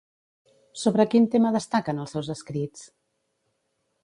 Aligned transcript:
Sobre 0.83 1.05
quin 1.11 1.29
tema 1.35 1.53
destaquen 1.57 2.01
els 2.05 2.17
seus 2.17 2.33
escrits? 2.39 2.89